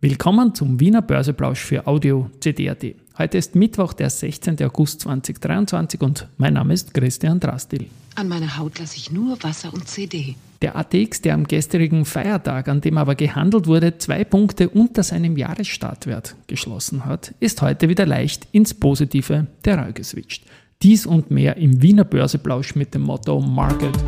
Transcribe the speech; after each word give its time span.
Willkommen 0.00 0.54
zum 0.54 0.78
Wiener 0.78 1.02
Börseplausch 1.02 1.58
für 1.58 1.88
Audio 1.88 2.30
CD.at. 2.38 2.94
Heute 3.18 3.36
ist 3.36 3.56
Mittwoch, 3.56 3.92
der 3.92 4.10
16. 4.10 4.62
August 4.62 5.00
2023 5.00 6.00
und 6.02 6.28
mein 6.36 6.54
Name 6.54 6.72
ist 6.72 6.94
Christian 6.94 7.40
Drastil. 7.40 7.86
An 8.14 8.28
meiner 8.28 8.58
Haut 8.58 8.78
lasse 8.78 8.96
ich 8.96 9.10
nur 9.10 9.42
Wasser 9.42 9.74
und 9.74 9.88
CD. 9.88 10.36
Der 10.62 10.76
ATX, 10.76 11.22
der 11.22 11.34
am 11.34 11.48
gestrigen 11.48 12.04
Feiertag, 12.04 12.68
an 12.68 12.80
dem 12.80 12.96
aber 12.96 13.16
gehandelt 13.16 13.66
wurde, 13.66 13.98
zwei 13.98 14.22
Punkte 14.22 14.68
unter 14.68 15.02
seinem 15.02 15.36
Jahresstartwert 15.36 16.36
geschlossen 16.46 17.04
hat, 17.04 17.34
ist 17.40 17.60
heute 17.60 17.88
wieder 17.88 18.06
leicht 18.06 18.46
ins 18.52 18.74
positive 18.74 19.48
Terrain 19.64 19.94
geswitcht. 19.94 20.44
Dies 20.80 21.06
und 21.06 21.32
mehr 21.32 21.56
im 21.56 21.82
Wiener 21.82 22.04
Börseplausch 22.04 22.76
mit 22.76 22.94
dem 22.94 23.02
Motto 23.02 23.40
Market 23.40 23.98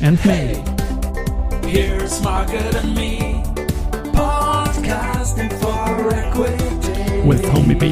and 0.00 0.24
Me. 0.24 0.64
Here's 1.66 2.22
Market 2.22 2.74
and 2.82 2.94
Me. 2.94 3.39
With 7.50 7.56
Homie 7.56 7.74
B. 7.74 7.90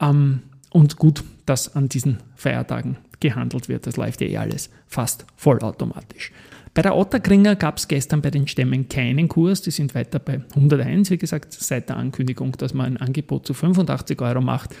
Ähm, 0.00 0.42
und 0.70 0.96
gut, 0.96 1.24
dass 1.46 1.74
an 1.76 1.88
diesen 1.88 2.18
Feiertagen 2.34 2.98
gehandelt 3.20 3.68
wird. 3.68 3.86
Das 3.86 3.96
läuft 3.96 4.20
ja 4.20 4.26
eh 4.26 4.36
alles 4.36 4.70
fast 4.86 5.24
vollautomatisch. 5.36 6.32
Bei 6.76 6.82
der 6.82 6.94
Otterkringer 6.94 7.56
gab 7.56 7.78
es 7.78 7.88
gestern 7.88 8.20
bei 8.20 8.30
den 8.30 8.46
Stämmen 8.46 8.86
keinen 8.86 9.28
Kurs. 9.28 9.62
Die 9.62 9.70
sind 9.70 9.94
weiter 9.94 10.18
bei 10.18 10.42
101. 10.54 11.10
Wie 11.10 11.16
gesagt, 11.16 11.54
seit 11.54 11.88
der 11.88 11.96
Ankündigung, 11.96 12.52
dass 12.52 12.74
man 12.74 12.84
ein 12.84 12.96
Angebot 12.98 13.46
zu 13.46 13.54
85 13.54 14.20
Euro 14.20 14.42
macht, 14.42 14.76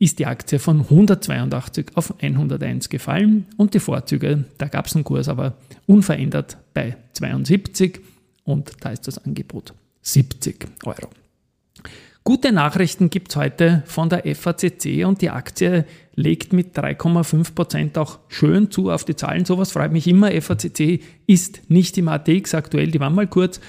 ist 0.00 0.18
die 0.18 0.26
Aktie 0.26 0.58
von 0.58 0.80
182 0.80 1.86
auf 1.94 2.20
101 2.20 2.88
gefallen. 2.88 3.46
Und 3.56 3.74
die 3.74 3.78
Vorzüge, 3.78 4.46
da 4.58 4.66
gab 4.66 4.86
es 4.86 4.96
einen 4.96 5.04
Kurs 5.04 5.28
aber 5.28 5.54
unverändert 5.86 6.56
bei 6.74 6.96
72 7.12 8.00
und 8.42 8.72
da 8.80 8.90
ist 8.90 9.06
das 9.06 9.24
Angebot 9.24 9.72
70 10.02 10.66
Euro. 10.84 11.10
Gute 12.30 12.52
Nachrichten 12.52 13.10
gibt 13.10 13.30
es 13.30 13.36
heute 13.36 13.82
von 13.86 14.08
der 14.08 14.22
FACC 14.36 15.04
und 15.04 15.20
die 15.20 15.30
Aktie 15.30 15.84
legt 16.14 16.52
mit 16.52 16.78
3,5 16.78 17.56
Prozent 17.56 17.98
auch 17.98 18.20
schön 18.28 18.70
zu 18.70 18.88
auf 18.88 19.04
die 19.04 19.16
Zahlen. 19.16 19.44
Sowas 19.44 19.72
freut 19.72 19.90
mich 19.90 20.06
immer. 20.06 20.30
FACC 20.40 21.00
ist 21.26 21.62
nicht 21.68 21.98
im 21.98 22.06
ATX 22.06 22.54
aktuell, 22.54 22.92
die 22.92 23.00
waren 23.00 23.16
mal 23.16 23.26
kurz. 23.26 23.60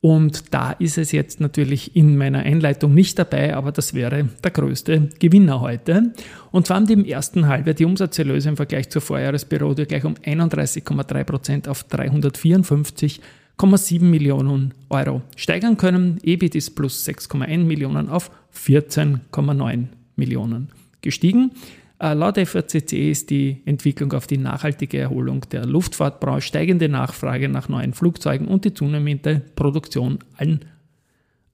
Und 0.00 0.54
da 0.54 0.72
ist 0.72 0.96
es 0.96 1.12
jetzt 1.12 1.40
natürlich 1.40 1.94
in 1.94 2.16
meiner 2.16 2.38
Einleitung 2.38 2.94
nicht 2.94 3.18
dabei, 3.18 3.54
aber 3.54 3.70
das 3.70 3.92
wäre 3.92 4.30
der 4.42 4.50
größte 4.50 5.10
Gewinner 5.18 5.60
heute. 5.60 6.14
Und 6.52 6.68
zwar 6.68 6.78
haben 6.78 6.86
die 6.86 6.94
im 6.94 7.04
ersten 7.04 7.48
Halbjahr 7.48 7.74
die 7.74 7.84
Umsatzerlöse 7.84 8.48
im 8.48 8.56
Vergleich 8.56 8.88
zur 8.88 9.02
Vorjahresperiode 9.02 9.84
gleich 9.84 10.06
um 10.06 10.14
31,3 10.14 11.24
Prozent 11.24 11.68
auf 11.68 11.84
354 11.84 13.20
6,7 13.58 14.02
Millionen 14.02 14.74
Euro 14.90 15.22
steigern 15.34 15.76
können. 15.76 16.18
EBIT 16.22 16.54
ist 16.54 16.74
plus 16.74 17.06
6,1 17.06 17.64
Millionen 17.64 18.08
auf 18.08 18.30
14,9 18.54 19.86
Millionen 20.16 20.68
gestiegen. 21.00 21.52
Äh, 21.98 22.12
laut 22.12 22.36
FACC 22.36 23.10
ist 23.10 23.30
die 23.30 23.62
Entwicklung 23.64 24.12
auf 24.12 24.26
die 24.26 24.36
nachhaltige 24.36 24.98
Erholung 24.98 25.46
der 25.50 25.64
Luftfahrtbranche, 25.64 26.46
steigende 26.46 26.88
Nachfrage 26.88 27.48
nach 27.48 27.68
neuen 27.68 27.94
Flugzeugen 27.94 28.48
und 28.48 28.66
die 28.66 28.74
zunehmende 28.74 29.40
Produktion 29.54 30.18
allen, 30.36 30.66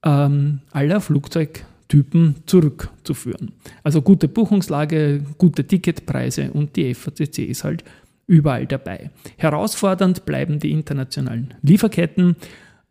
ähm, 0.05 0.61
aller 0.73 1.01
Flugzeugtypen 1.01 2.37
zurückzuführen. 2.47 3.53
Also 3.85 4.03
gute 4.03 4.27
Buchungslage, 4.27 5.23
gute 5.39 5.65
Ticketpreise 5.65 6.51
und 6.51 6.75
die 6.75 6.93
FACC 6.95 7.39
ist 7.47 7.63
halt 7.63 7.85
überall 8.27 8.67
dabei. 8.67 9.11
Herausfordernd 9.37 10.25
bleiben 10.25 10.59
die 10.59 10.71
internationalen 10.71 11.55
Lieferketten. 11.63 12.37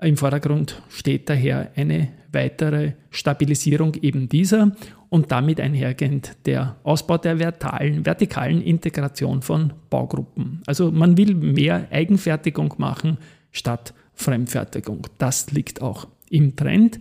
Im 0.01 0.17
Vordergrund 0.17 0.81
steht 0.89 1.29
daher 1.29 1.71
eine 1.75 2.09
weitere 2.31 2.93
Stabilisierung 3.09 3.95
eben 4.01 4.29
dieser 4.29 4.71
und 5.09 5.31
damit 5.31 5.59
einhergehend 5.59 6.37
der 6.45 6.77
Ausbau 6.83 7.17
der 7.17 7.37
vertikalen, 7.37 8.05
vertikalen 8.05 8.61
Integration 8.61 9.41
von 9.41 9.73
Baugruppen. 9.89 10.61
Also 10.65 10.91
man 10.91 11.17
will 11.17 11.35
mehr 11.35 11.87
Eigenfertigung 11.91 12.73
machen 12.77 13.17
statt 13.51 13.93
Fremdfertigung. 14.13 15.07
Das 15.17 15.51
liegt 15.51 15.81
auch 15.81 16.07
im 16.29 16.55
Trend. 16.55 16.99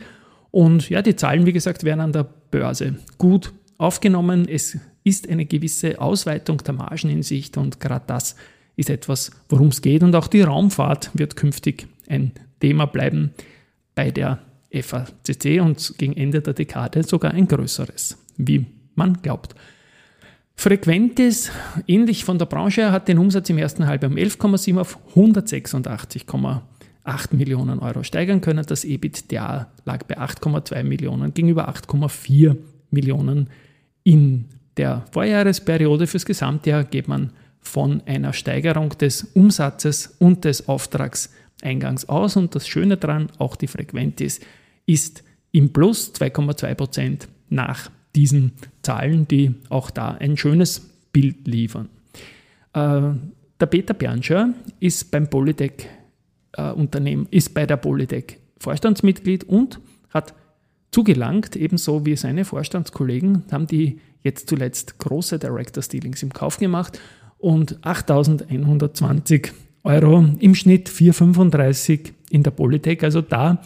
Und 0.50 0.90
ja, 0.90 1.02
die 1.02 1.14
Zahlen, 1.14 1.46
wie 1.46 1.52
gesagt, 1.52 1.84
werden 1.84 2.00
an 2.00 2.12
der 2.12 2.26
Börse 2.50 2.96
gut 3.19 3.52
aufgenommen. 3.78 4.48
Es 4.48 4.78
ist 5.10 5.28
eine 5.28 5.44
gewisse 5.44 6.00
Ausweitung 6.00 6.59
der 6.59 6.75
Margen 6.75 7.10
in 7.10 7.22
Sicht 7.22 7.56
und 7.56 7.81
gerade 7.81 8.04
das 8.06 8.37
ist 8.76 8.88
etwas, 8.88 9.31
worum 9.48 9.69
es 9.69 9.82
geht. 9.82 10.03
Und 10.03 10.15
auch 10.15 10.28
die 10.28 10.43
Raumfahrt 10.43 11.10
wird 11.12 11.37
künftig 11.37 11.87
ein 12.09 12.32
Thema 12.60 12.87
bleiben 12.87 13.32
bei 13.94 14.11
der 14.11 14.38
FACC 14.73 15.61
und 15.61 15.94
gegen 15.99 16.17
Ende 16.17 16.40
der 16.40 16.55
Dekade 16.55 17.02
sogar 17.02 17.32
ein 17.32 17.49
größeres, 17.49 18.17
wie 18.37 18.67
man 18.94 19.20
glaubt. 19.20 19.55
Frequentis, 20.55 21.50
ähnlich 21.88 22.25
von 22.25 22.38
der 22.38 22.46
Branche 22.46 22.93
hat 22.93 23.08
den 23.08 23.19
Umsatz 23.19 23.50
im 23.50 23.58
ersten 23.58 23.87
Halbjahr 23.87 24.12
um 24.12 24.19
11,7 24.19 24.79
auf 24.79 24.99
186,8 25.17 27.34
Millionen 27.34 27.81
Euro 27.81 28.05
steigern 28.05 28.40
können. 28.40 28.64
Das 28.67 28.84
EBITDA 28.84 29.73
lag 29.84 30.05
bei 30.05 30.19
8,2 30.19 30.84
Millionen 30.84 31.34
gegenüber 31.34 31.69
8,4 31.69 32.56
Millionen 32.90 33.49
in 34.05 34.44
der 34.81 35.05
Vorjahresperiode 35.12 36.06
fürs 36.06 36.25
Gesamtjahr 36.25 36.85
geht 36.85 37.06
man 37.06 37.32
von 37.61 38.03
einer 38.06 38.32
Steigerung 38.32 38.88
des 38.97 39.25
Umsatzes 39.35 40.17
und 40.19 40.47
des 40.47 40.69
Auftragseingangs 40.71 42.09
aus. 42.09 42.37
Und 42.37 42.55
das 42.55 42.67
Schöne 42.67 42.97
daran, 42.97 43.27
auch 43.37 43.56
die 43.56 43.67
Frequentis 43.67 44.41
ist 44.87 45.23
im 45.53 45.71
Plus 45.75 46.15
2,2 46.15 46.75
Prozent 46.75 47.29
nach 47.50 47.91
diesen 48.17 48.53
Zahlen, 48.81 49.29
die 49.29 49.55
auch 49.69 49.91
da 49.91 50.12
ein 50.12 50.38
schönes 50.38 50.81
Bild 51.12 51.47
liefern. 51.47 51.91
Äh, 52.73 53.03
der 53.61 53.67
Peter 53.67 53.93
Bernscher 53.93 54.55
ist 54.81 55.11
beim 55.11 55.29
Polytech 55.29 55.91
äh, 56.53 56.71
Unternehmen, 56.71 57.29
ist 57.31 57.53
bei 57.53 57.67
der 57.67 57.77
Polytech 57.77 58.38
Vorstandsmitglied 58.56 59.44
und 59.44 59.79
hat 60.09 60.32
zugelangt, 60.90 61.56
ebenso 61.56 62.04
wie 62.06 62.16
seine 62.16 62.44
Vorstandskollegen, 62.44 63.44
haben 63.50 63.66
die 63.66 64.00
jetzt 64.22 64.48
zuletzt 64.48 64.98
große 64.98 65.38
Director 65.38 65.82
Dealings 65.82 66.22
im 66.22 66.32
Kauf 66.32 66.58
gemacht 66.58 67.00
und 67.38 67.78
8.120 67.81 69.50
Euro 69.84 70.25
im 70.38 70.54
Schnitt 70.54 70.88
4,35 70.88 72.12
in 72.31 72.42
der 72.42 72.50
Polytech. 72.50 73.02
Also 73.02 73.22
da 73.22 73.62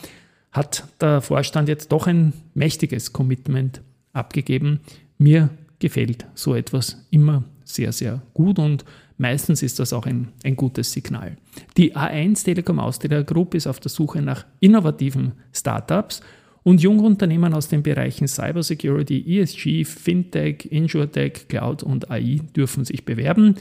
hat 0.53 0.87
der 1.01 1.21
Vorstand 1.21 1.69
jetzt 1.69 1.91
doch 1.91 2.07
ein 2.07 2.33
mächtiges 2.55 3.13
Commitment 3.13 3.81
abgegeben. 4.13 4.81
Mir 5.19 5.51
gefällt 5.81 6.27
so 6.35 6.55
etwas 6.55 7.05
immer 7.11 7.45
sehr, 7.65 7.93
sehr 7.93 8.23
gut 8.35 8.59
und 8.59 8.85
meistens 9.19 9.63
ist 9.63 9.81
das 9.81 9.93
auch 9.93 10.07
ein, 10.07 10.29
ein 10.45 10.55
gutes 10.55 10.93
Signal. 10.93 11.37
Die 11.77 11.97
A1 11.97 12.45
Telekom 12.45 12.79
Austria 12.79 13.23
Group 13.23 13.55
ist 13.55 13.67
auf 13.67 13.81
der 13.81 13.91
Suche 13.91 14.23
nach 14.23 14.47
innovativen 14.61 15.33
Startups 15.53 16.21
und 16.65 16.83
Jungunternehmen 16.83 17.55
aus 17.55 17.69
den 17.69 17.83
Bereichen 17.83 18.27
Cybersecurity, 18.27 19.39
ESG, 19.39 19.85
Fintech, 19.85 20.67
Insurtech, 20.71 21.47
Cloud 21.49 21.83
und 21.83 22.11
AI 22.11 22.41
dürfen 22.57 22.85
sich 22.85 23.05
bewerben. 23.05 23.57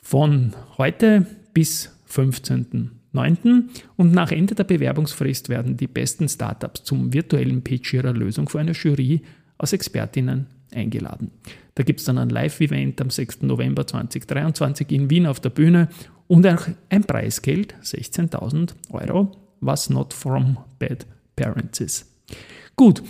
Von 0.00 0.54
heute 0.78 1.26
bis 1.52 1.94
15.09. 2.10 3.64
Und 3.96 4.12
nach 4.12 4.32
Ende 4.32 4.54
der 4.54 4.64
Bewerbungsfrist 4.64 5.50
werden 5.50 5.76
die 5.76 5.86
besten 5.86 6.28
Startups 6.28 6.82
zum 6.82 7.12
virtuellen 7.12 7.62
Pitch 7.62 7.92
ihrer 7.92 8.14
Lösung 8.14 8.48
vor 8.48 8.60
einer 8.60 8.72
Jury 8.72 9.20
aus 9.58 9.74
Expertinnen 9.74 10.46
eingeladen. 10.74 11.30
Da 11.74 11.82
gibt 11.82 12.00
es 12.00 12.06
dann 12.06 12.18
ein 12.18 12.30
Live-Event 12.30 13.00
am 13.02 13.10
6. 13.10 13.42
November 13.42 13.86
2023 13.86 14.90
in 14.92 15.10
Wien 15.10 15.26
auf 15.26 15.40
der 15.40 15.50
Bühne 15.50 15.88
und 16.26 16.46
auch 16.46 16.66
ein 16.88 17.04
Preisgeld, 17.04 17.74
16.000 17.82 18.70
Euro, 18.90 19.32
was 19.60 19.90
not 19.90 20.14
from 20.14 20.56
bad 20.78 21.06
parents 21.36 21.80
ist. 21.80 22.09
Gut. 22.76 23.02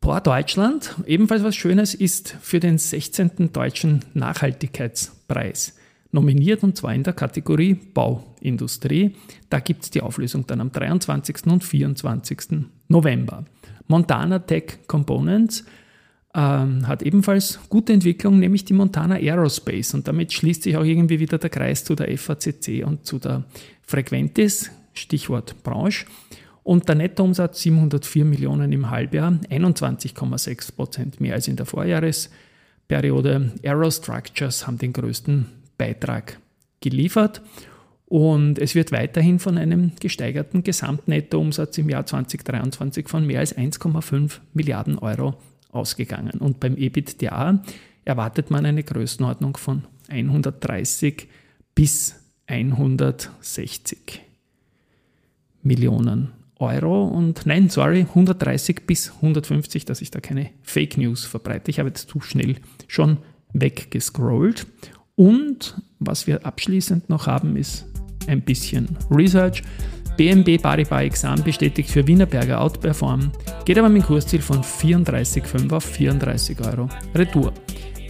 Port 0.00 0.26
Deutschland, 0.26 0.96
ebenfalls 1.06 1.44
was 1.44 1.54
Schönes, 1.54 1.94
ist 1.94 2.36
für 2.40 2.58
den 2.58 2.78
16. 2.78 3.52
Deutschen 3.52 4.04
Nachhaltigkeitspreis 4.14 5.76
nominiert 6.12 6.62
und 6.62 6.76
zwar 6.76 6.94
in 6.94 7.02
der 7.02 7.14
Kategorie 7.14 7.74
Bauindustrie. 7.74 9.16
Da 9.48 9.60
gibt 9.60 9.84
es 9.84 9.90
die 9.90 10.02
Auflösung 10.02 10.46
dann 10.46 10.60
am 10.60 10.70
23. 10.70 11.46
und 11.46 11.64
24. 11.64 12.66
November. 12.88 13.44
Montana 13.88 14.38
Tech 14.38 14.78
Components 14.86 15.64
ähm, 16.34 16.86
hat 16.86 17.02
ebenfalls 17.02 17.58
gute 17.68 17.92
Entwicklung, 17.92 18.38
nämlich 18.38 18.64
die 18.64 18.74
Montana 18.74 19.16
Aerospace. 19.16 19.94
Und 19.94 20.08
damit 20.08 20.32
schließt 20.32 20.62
sich 20.62 20.76
auch 20.76 20.84
irgendwie 20.84 21.20
wieder 21.20 21.38
der 21.38 21.50
Kreis 21.50 21.84
zu 21.84 21.94
der 21.94 22.16
FACC 22.16 22.84
und 22.86 23.06
zu 23.06 23.18
der 23.18 23.44
Frequentis, 23.82 24.70
Stichwort 24.94 25.62
Branche. 25.62 26.06
Und 26.64 26.88
der 26.88 26.94
Nettoumsatz 26.94 27.62
704 27.62 28.24
Millionen 28.24 28.72
im 28.72 28.90
Halbjahr, 28.90 29.32
21,6 29.50 30.74
Prozent 30.74 31.20
mehr 31.20 31.34
als 31.34 31.48
in 31.48 31.56
der 31.56 31.66
Vorjahresperiode. 31.66 33.52
Aerostructures 33.64 34.66
haben 34.66 34.78
den 34.78 34.92
größten 34.92 35.46
Beitrag 35.76 36.38
geliefert. 36.80 37.42
Und 38.06 38.58
es 38.58 38.74
wird 38.74 38.92
weiterhin 38.92 39.38
von 39.38 39.56
einem 39.56 39.92
gesteigerten 39.98 40.62
Gesamtnettoumsatz 40.62 41.78
im 41.78 41.88
Jahr 41.88 42.04
2023 42.04 43.08
von 43.08 43.26
mehr 43.26 43.40
als 43.40 43.56
1,5 43.56 44.40
Milliarden 44.52 44.98
Euro 44.98 45.34
ausgegangen. 45.70 46.38
Und 46.38 46.60
beim 46.60 46.76
EBITDA 46.76 47.62
erwartet 48.04 48.50
man 48.50 48.66
eine 48.66 48.82
Größenordnung 48.82 49.56
von 49.56 49.84
130 50.10 51.26
bis 51.74 52.16
160 52.46 54.20
Millionen 55.62 56.41
Euro 56.62 57.04
und 57.04 57.44
nein, 57.44 57.68
sorry, 57.68 58.06
130 58.08 58.86
bis 58.86 59.12
150, 59.16 59.84
dass 59.84 60.00
ich 60.00 60.10
da 60.10 60.20
keine 60.20 60.50
Fake 60.62 60.96
News 60.96 61.24
verbreite. 61.24 61.70
Ich 61.70 61.78
habe 61.78 61.88
jetzt 61.88 62.08
zu 62.08 62.20
schnell 62.20 62.56
schon 62.88 63.18
weggescrollt. 63.52 64.66
Und 65.14 65.76
was 65.98 66.26
wir 66.26 66.46
abschließend 66.46 67.08
noch 67.10 67.26
haben, 67.26 67.56
ist 67.56 67.86
ein 68.26 68.42
bisschen 68.42 68.96
Research. 69.10 69.62
BMB 70.16 70.60
Paribas 70.60 71.02
Examen 71.02 71.42
bestätigt 71.42 71.90
für 71.90 72.06
Wienerberger 72.06 72.60
Outperform, 72.60 73.32
geht 73.64 73.78
aber 73.78 73.88
mit 73.88 74.02
dem 74.02 74.06
Kursziel 74.06 74.42
von 74.42 74.62
34,5 74.62 75.72
auf 75.72 75.84
34 75.84 76.60
Euro 76.60 76.88
Retour. 77.14 77.52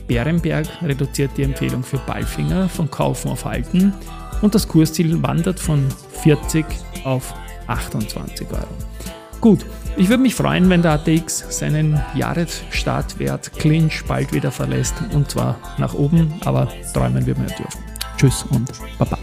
Bärenberg 0.09 0.67
reduziert 0.83 1.31
die 1.37 1.45
Empfehlung 1.45 1.83
für 1.85 1.99
Ballfinger 1.99 2.69
von 2.69 2.91
Kaufen 2.91 3.31
auf 3.31 3.45
Halten 3.45 3.95
und 4.43 4.55
das 4.55 4.67
Kursziel 4.67 5.23
wandert 5.23 5.61
von 5.61 5.87
40 6.23 6.67
auf 7.05 7.33
28 7.67 8.51
Euro. 8.51 8.67
Gut, 9.41 9.67
ich 9.97 10.09
würde 10.09 10.23
mich 10.23 10.35
freuen, 10.35 10.71
wenn 10.71 10.83
der 10.83 10.93
ATX 10.93 11.45
seinen 11.59 12.01
Jahresstartwert 12.15 13.53
Clinch 13.55 14.05
bald 14.07 14.33
wieder 14.33 14.53
verlässt 14.53 14.95
und 15.13 15.31
zwar 15.31 15.59
nach 15.79 15.95
oben, 15.95 16.33
aber 16.45 16.69
träumen 16.95 17.27
wir 17.27 17.37
mehr 17.37 17.49
dürfen. 17.49 17.83
Tschüss 18.17 18.45
und 18.51 18.71
Baba. 18.99 19.19